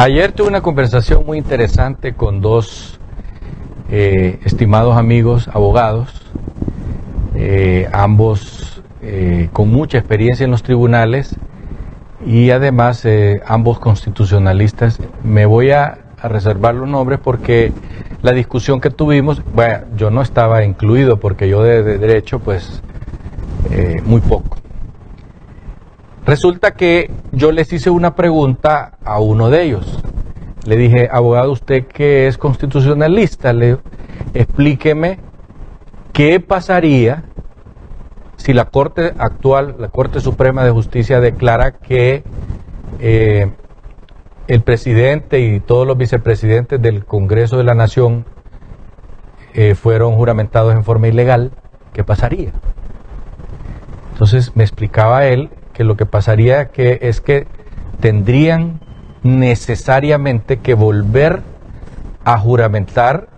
Ayer 0.00 0.30
tuve 0.30 0.46
una 0.46 0.60
conversación 0.60 1.26
muy 1.26 1.38
interesante 1.38 2.14
con 2.14 2.40
dos 2.40 3.00
eh, 3.90 4.38
estimados 4.44 4.96
amigos 4.96 5.48
abogados, 5.48 6.22
eh, 7.34 7.88
ambos 7.92 8.80
eh, 9.02 9.48
con 9.52 9.72
mucha 9.72 9.98
experiencia 9.98 10.44
en 10.44 10.52
los 10.52 10.62
tribunales 10.62 11.34
y 12.24 12.50
además 12.50 13.04
ambos 13.44 13.80
constitucionalistas. 13.80 15.00
Me 15.24 15.46
voy 15.46 15.72
a, 15.72 15.98
reservar 16.22 16.76
los 16.76 16.88
nombres 16.88 17.18
porque 17.18 17.72
la 18.22 18.30
discusión 18.30 18.80
que 18.80 18.90
tuvimos, 18.90 19.42
bueno, 19.52 19.78
yo 19.96 20.10
no 20.10 20.22
estaba 20.22 20.62
incluido 20.62 21.16
porque 21.16 21.48
yo 21.48 21.64
de, 21.64 21.82
de 21.82 21.98
derecho 21.98 22.38
pues 22.38 22.82
muy 24.04 24.20
poco. 24.20 24.57
Resulta 26.28 26.72
que 26.72 27.10
yo 27.32 27.52
les 27.52 27.72
hice 27.72 27.88
una 27.88 28.14
pregunta 28.14 28.98
a 29.02 29.18
uno 29.18 29.48
de 29.48 29.62
ellos. 29.62 29.98
Le 30.66 30.76
dije, 30.76 31.08
abogado, 31.10 31.50
usted 31.50 31.86
que 31.86 32.26
es 32.26 32.36
constitucionalista, 32.36 33.54
le 33.54 33.78
explíqueme 34.34 35.20
qué 36.12 36.38
pasaría 36.38 37.24
si 38.36 38.52
la 38.52 38.66
Corte 38.66 39.14
actual, 39.16 39.76
la 39.78 39.88
Corte 39.88 40.20
Suprema 40.20 40.64
de 40.64 40.70
Justicia, 40.70 41.18
declara 41.20 41.72
que 41.72 42.24
eh, 43.00 43.50
el 44.48 44.60
presidente 44.60 45.40
y 45.40 45.60
todos 45.60 45.86
los 45.86 45.96
vicepresidentes 45.96 46.82
del 46.82 47.06
Congreso 47.06 47.56
de 47.56 47.64
la 47.64 47.74
Nación 47.74 48.26
eh, 49.54 49.74
fueron 49.74 50.14
juramentados 50.16 50.74
en 50.74 50.84
forma 50.84 51.08
ilegal, 51.08 51.52
¿qué 51.94 52.04
pasaría? 52.04 52.52
Entonces 54.12 54.54
me 54.54 54.62
explicaba 54.62 55.24
él 55.24 55.48
que 55.78 55.84
lo 55.84 55.96
que 55.96 56.06
pasaría 56.06 56.70
que 56.70 56.98
es 57.02 57.20
que 57.20 57.46
tendrían 58.00 58.80
necesariamente 59.22 60.56
que 60.56 60.74
volver 60.74 61.44
a 62.24 62.36
juramentar 62.36 63.28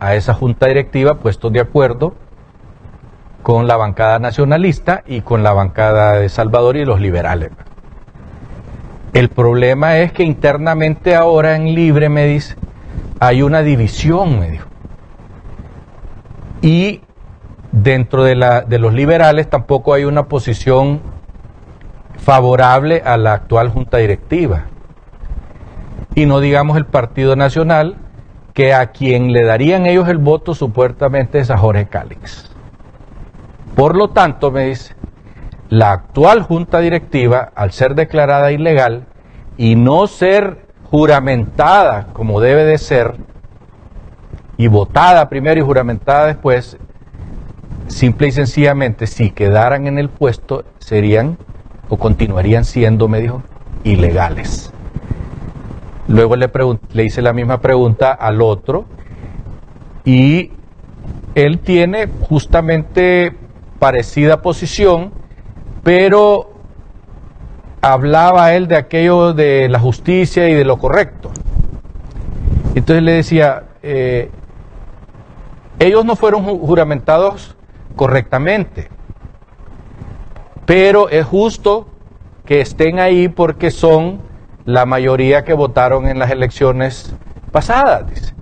a 0.00 0.16
esa 0.16 0.34
junta 0.34 0.66
directiva 0.66 1.20
puestos 1.20 1.52
de 1.52 1.60
acuerdo 1.60 2.16
con 3.44 3.68
la 3.68 3.76
bancada 3.76 4.18
nacionalista 4.18 5.04
y 5.06 5.20
con 5.20 5.44
la 5.44 5.52
bancada 5.52 6.14
de 6.14 6.28
Salvador 6.28 6.76
y 6.76 6.84
los 6.84 7.00
liberales. 7.00 7.52
El 9.12 9.28
problema 9.28 9.98
es 9.98 10.10
que 10.10 10.24
internamente 10.24 11.14
ahora 11.14 11.54
en 11.54 11.76
Libre, 11.76 12.08
me 12.08 12.26
dice, 12.26 12.56
hay 13.20 13.42
una 13.42 13.62
división, 13.62 14.40
me 14.40 14.50
dijo. 14.50 14.66
Y 16.60 17.02
dentro 17.70 18.24
de, 18.24 18.34
la, 18.34 18.62
de 18.62 18.80
los 18.80 18.92
liberales 18.92 19.48
tampoco 19.48 19.94
hay 19.94 20.04
una 20.04 20.24
posición 20.24 21.13
favorable 22.24 23.02
a 23.04 23.16
la 23.16 23.34
actual 23.34 23.68
junta 23.68 23.98
directiva. 23.98 24.64
Y 26.14 26.26
no 26.26 26.40
digamos 26.40 26.76
el 26.76 26.86
Partido 26.86 27.36
Nacional, 27.36 27.96
que 28.54 28.72
a 28.72 28.86
quien 28.92 29.32
le 29.32 29.44
darían 29.44 29.84
ellos 29.84 30.08
el 30.08 30.18
voto 30.18 30.54
supuestamente 30.54 31.40
es 31.40 31.50
a 31.50 31.58
Jorge 31.58 31.86
Cálix. 31.86 32.50
Por 33.74 33.96
lo 33.96 34.10
tanto, 34.10 34.50
me 34.50 34.66
dice, 34.66 34.94
la 35.68 35.90
actual 35.90 36.42
junta 36.42 36.78
directiva, 36.78 37.50
al 37.54 37.72
ser 37.72 37.94
declarada 37.94 38.52
ilegal 38.52 39.06
y 39.56 39.74
no 39.74 40.06
ser 40.06 40.66
juramentada 40.84 42.06
como 42.12 42.40
debe 42.40 42.64
de 42.64 42.78
ser, 42.78 43.16
y 44.56 44.68
votada 44.68 45.28
primero 45.28 45.60
y 45.60 45.64
juramentada 45.64 46.26
después, 46.26 46.78
simple 47.88 48.28
y 48.28 48.32
sencillamente, 48.32 49.08
si 49.08 49.30
quedaran 49.30 49.88
en 49.88 49.98
el 49.98 50.08
puesto, 50.08 50.64
serían 50.78 51.38
o 51.88 51.96
continuarían 51.96 52.64
siendo, 52.64 53.08
me 53.08 53.20
dijo, 53.20 53.42
ilegales. 53.84 54.72
Luego 56.08 56.36
le, 56.36 56.50
le 56.92 57.04
hice 57.04 57.22
la 57.22 57.32
misma 57.32 57.60
pregunta 57.60 58.12
al 58.12 58.42
otro 58.42 58.84
y 60.04 60.52
él 61.34 61.58
tiene 61.58 62.08
justamente 62.28 63.34
parecida 63.78 64.42
posición, 64.42 65.12
pero 65.82 66.52
hablaba 67.80 68.54
él 68.54 68.68
de 68.68 68.76
aquello 68.76 69.32
de 69.32 69.68
la 69.68 69.78
justicia 69.78 70.48
y 70.48 70.54
de 70.54 70.64
lo 70.64 70.78
correcto. 70.78 71.30
Entonces 72.74 73.02
le 73.02 73.12
decía, 73.12 73.64
eh, 73.82 74.30
ellos 75.78 76.04
no 76.04 76.16
fueron 76.16 76.44
juramentados 76.44 77.56
correctamente. 77.96 78.88
Pero 80.66 81.08
es 81.08 81.26
justo 81.26 81.88
que 82.44 82.60
estén 82.60 82.98
ahí 82.98 83.28
porque 83.28 83.70
son 83.70 84.20
la 84.64 84.86
mayoría 84.86 85.44
que 85.44 85.54
votaron 85.54 86.06
en 86.06 86.18
las 86.18 86.30
elecciones 86.30 87.14
pasadas. 87.52 88.34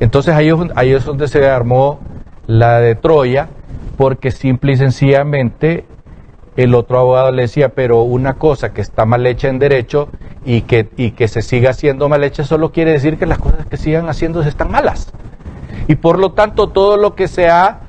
Entonces 0.00 0.34
ahí, 0.34 0.50
ahí 0.74 0.92
es 0.92 1.04
donde 1.04 1.28
se 1.28 1.48
armó 1.48 2.00
la 2.46 2.80
de 2.80 2.94
Troya, 2.94 3.48
porque 3.96 4.30
simple 4.30 4.72
y 4.72 4.76
sencillamente 4.76 5.86
el 6.56 6.74
otro 6.74 6.98
abogado 6.98 7.32
le 7.32 7.42
decía, 7.42 7.70
pero 7.70 8.02
una 8.02 8.34
cosa 8.34 8.72
que 8.72 8.80
está 8.80 9.04
mal 9.06 9.26
hecha 9.26 9.48
en 9.48 9.58
derecho 9.58 10.08
y 10.44 10.62
que, 10.62 10.88
y 10.96 11.12
que 11.12 11.28
se 11.28 11.42
siga 11.42 11.70
haciendo 11.70 12.08
mal 12.08 12.22
hecha 12.22 12.44
solo 12.44 12.70
quiere 12.70 12.92
decir 12.92 13.18
que 13.18 13.26
las 13.26 13.38
cosas 13.38 13.66
que 13.66 13.76
sigan 13.76 14.06
haciéndose 14.08 14.48
están 14.48 14.70
malas. 14.70 15.12
Y 15.88 15.96
por 15.96 16.18
lo 16.18 16.32
tanto 16.32 16.68
todo 16.68 16.96
lo 16.96 17.14
que 17.14 17.28
se 17.28 17.48
ha 17.48 17.80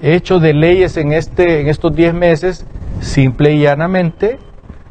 hecho 0.00 0.38
de 0.40 0.52
leyes 0.52 0.96
en, 0.96 1.12
este, 1.12 1.60
en 1.60 1.68
estos 1.68 1.94
10 1.94 2.14
meses, 2.14 2.66
simple 3.00 3.52
y 3.52 3.60
llanamente 3.60 4.38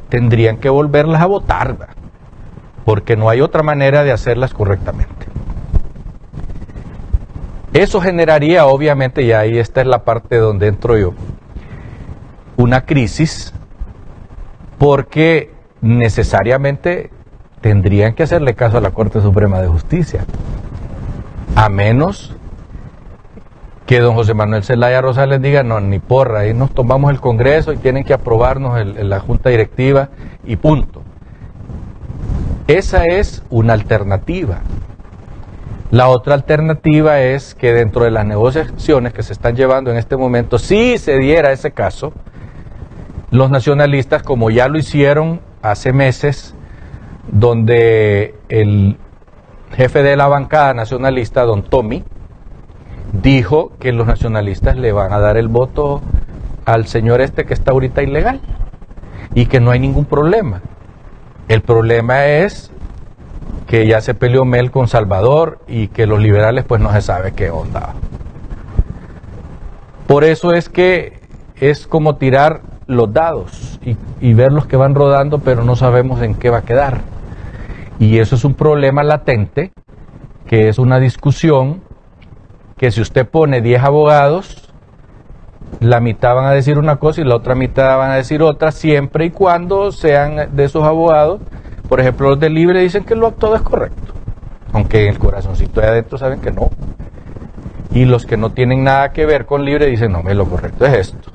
tendrían 0.08 0.58
que 0.58 0.68
volverlas 0.68 1.22
a 1.22 1.26
votar, 1.26 1.76
porque 2.84 3.16
no 3.16 3.28
hay 3.28 3.40
otra 3.40 3.62
manera 3.62 4.04
de 4.04 4.12
hacerlas 4.12 4.54
correctamente. 4.54 5.26
Eso 7.72 8.00
generaría, 8.00 8.66
obviamente, 8.66 9.22
y 9.22 9.32
ahí 9.32 9.58
esta 9.58 9.82
es 9.82 9.86
la 9.86 10.04
parte 10.04 10.36
donde 10.36 10.68
entro 10.68 10.96
yo, 10.96 11.12
una 12.56 12.86
crisis, 12.86 13.52
porque 14.78 15.50
necesariamente 15.82 17.10
tendrían 17.60 18.14
que 18.14 18.22
hacerle 18.22 18.54
caso 18.54 18.78
a 18.78 18.80
la 18.80 18.92
Corte 18.92 19.20
Suprema 19.20 19.60
de 19.60 19.68
Justicia, 19.68 20.24
a 21.54 21.68
menos 21.68 22.34
que 23.86 24.00
don 24.00 24.14
José 24.14 24.34
Manuel 24.34 24.64
Zelaya 24.64 25.00
Rosales 25.00 25.40
diga, 25.40 25.62
no, 25.62 25.80
ni 25.80 26.00
porra, 26.00 26.40
ahí 26.40 26.52
nos 26.52 26.72
tomamos 26.72 27.12
el 27.12 27.20
Congreso 27.20 27.72
y 27.72 27.76
tienen 27.76 28.02
que 28.02 28.12
aprobarnos 28.12 28.84
la 28.84 29.20
Junta 29.20 29.48
Directiva 29.48 30.08
y 30.44 30.56
punto. 30.56 31.02
Esa 32.66 33.06
es 33.06 33.44
una 33.48 33.74
alternativa. 33.74 34.58
La 35.92 36.08
otra 36.08 36.34
alternativa 36.34 37.20
es 37.20 37.54
que 37.54 37.72
dentro 37.72 38.02
de 38.02 38.10
las 38.10 38.26
negociaciones 38.26 39.12
que 39.12 39.22
se 39.22 39.32
están 39.32 39.54
llevando 39.54 39.92
en 39.92 39.98
este 39.98 40.16
momento, 40.16 40.58
si 40.58 40.98
se 40.98 41.16
diera 41.18 41.52
ese 41.52 41.70
caso, 41.70 42.12
los 43.30 43.50
nacionalistas, 43.50 44.24
como 44.24 44.50
ya 44.50 44.66
lo 44.66 44.78
hicieron 44.78 45.40
hace 45.62 45.92
meses, 45.92 46.54
donde 47.30 48.34
el 48.48 48.96
jefe 49.76 50.02
de 50.02 50.16
la 50.16 50.26
bancada 50.26 50.74
nacionalista, 50.74 51.42
don 51.42 51.62
Tommy, 51.62 52.02
dijo 53.22 53.72
que 53.78 53.92
los 53.92 54.06
nacionalistas 54.06 54.76
le 54.76 54.92
van 54.92 55.12
a 55.12 55.18
dar 55.18 55.36
el 55.36 55.48
voto 55.48 56.02
al 56.64 56.86
señor 56.86 57.20
este 57.20 57.44
que 57.44 57.54
está 57.54 57.72
ahorita 57.72 58.02
ilegal 58.02 58.40
y 59.34 59.46
que 59.46 59.60
no 59.60 59.70
hay 59.70 59.80
ningún 59.80 60.04
problema. 60.04 60.62
El 61.48 61.62
problema 61.62 62.26
es 62.26 62.72
que 63.66 63.86
ya 63.86 64.00
se 64.00 64.14
peleó 64.14 64.44
Mel 64.44 64.70
con 64.70 64.88
Salvador 64.88 65.60
y 65.66 65.88
que 65.88 66.06
los 66.06 66.20
liberales 66.20 66.64
pues 66.64 66.80
no 66.80 66.92
se 66.92 67.02
sabe 67.02 67.32
qué 67.32 67.50
onda. 67.50 67.94
Por 70.06 70.24
eso 70.24 70.52
es 70.52 70.68
que 70.68 71.20
es 71.56 71.86
como 71.86 72.16
tirar 72.16 72.62
los 72.86 73.12
dados 73.12 73.80
y, 73.84 73.96
y 74.20 74.34
ver 74.34 74.52
los 74.52 74.66
que 74.66 74.76
van 74.76 74.94
rodando 74.94 75.40
pero 75.40 75.64
no 75.64 75.74
sabemos 75.76 76.22
en 76.22 76.34
qué 76.34 76.50
va 76.50 76.58
a 76.58 76.62
quedar. 76.62 77.00
Y 77.98 78.18
eso 78.18 78.36
es 78.36 78.44
un 78.44 78.54
problema 78.54 79.02
latente, 79.02 79.72
que 80.46 80.68
es 80.68 80.78
una 80.78 80.98
discusión 80.98 81.85
que 82.76 82.90
si 82.90 83.00
usted 83.00 83.26
pone 83.26 83.60
10 83.60 83.82
abogados, 83.82 84.66
la 85.80 86.00
mitad 86.00 86.34
van 86.34 86.46
a 86.46 86.52
decir 86.52 86.78
una 86.78 86.96
cosa 86.96 87.20
y 87.20 87.24
la 87.24 87.36
otra 87.36 87.54
mitad 87.54 87.96
van 87.96 88.10
a 88.10 88.16
decir 88.16 88.42
otra, 88.42 88.72
siempre 88.72 89.26
y 89.26 89.30
cuando 89.30 89.92
sean 89.92 90.54
de 90.54 90.64
esos 90.64 90.84
abogados. 90.84 91.40
Por 91.88 92.00
ejemplo, 92.00 92.30
los 92.30 92.40
de 92.40 92.50
Libre 92.50 92.80
dicen 92.80 93.04
que 93.04 93.14
lo 93.14 93.32
todo 93.32 93.56
es 93.56 93.62
correcto, 93.62 94.12
aunque 94.72 95.04
en 95.04 95.14
el 95.14 95.18
corazoncito 95.18 95.80
de 95.80 95.86
adentro 95.86 96.18
saben 96.18 96.40
que 96.40 96.50
no. 96.50 96.70
Y 97.92 98.04
los 98.04 98.26
que 98.26 98.36
no 98.36 98.50
tienen 98.50 98.84
nada 98.84 99.12
que 99.12 99.24
ver 99.24 99.46
con 99.46 99.64
Libre 99.64 99.86
dicen, 99.86 100.12
no, 100.12 100.22
lo 100.22 100.46
correcto 100.46 100.84
es 100.84 100.94
esto. 100.94 101.30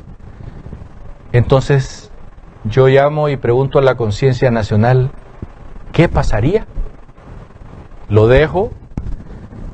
Entonces, 1.32 2.12
yo 2.66 2.88
llamo 2.88 3.30
y 3.30 3.38
pregunto 3.38 3.80
a 3.80 3.82
la 3.82 3.96
conciencia 3.96 4.52
nacional, 4.52 5.12
¿qué 5.94 6.08
pasaría? 6.10 6.66
Lo 8.10 8.28
dejo 8.28 8.72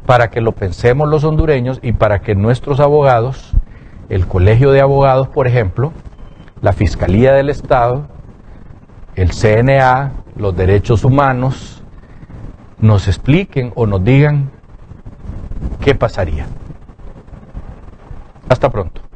para 0.08 0.30
que 0.30 0.40
lo 0.40 0.54
pensemos 0.54 1.10
los 1.10 1.26
hondureños 1.26 1.80
y 1.84 1.92
para 1.92 2.20
que 2.20 2.34
nuestros 2.34 2.80
abogados, 2.80 3.52
el 4.08 4.26
Colegio 4.26 4.72
de 4.72 4.80
Abogados, 4.80 5.28
por 5.28 5.48
ejemplo, 5.48 5.92
la 6.62 6.72
Fiscalía 6.72 7.34
del 7.34 7.50
Estado, 7.50 8.08
el 9.16 9.32
CNA, 9.32 10.14
los 10.38 10.56
derechos 10.56 11.04
humanos 11.04 11.84
nos 12.80 13.10
expliquen 13.10 13.74
o 13.76 13.86
nos 13.86 14.02
digan 14.02 14.50
qué 15.82 15.94
pasaría. 15.94 16.48
Hasta 18.48 18.70
pronto. 18.70 19.07